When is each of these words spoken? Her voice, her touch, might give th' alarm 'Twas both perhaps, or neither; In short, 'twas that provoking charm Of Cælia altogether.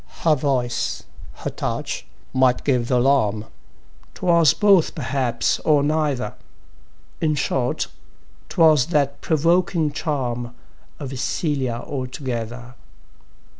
Her 0.23 0.33
voice, 0.33 1.03
her 1.35 1.51
touch, 1.51 2.07
might 2.33 2.63
give 2.63 2.87
th' 2.87 2.93
alarm 2.93 3.45
'Twas 4.15 4.51
both 4.55 4.95
perhaps, 4.95 5.59
or 5.59 5.83
neither; 5.83 6.33
In 7.21 7.35
short, 7.35 7.85
'twas 8.49 8.87
that 8.87 9.21
provoking 9.21 9.91
charm 9.91 10.55
Of 10.99 11.11
Cælia 11.11 11.87
altogether. 11.87 12.73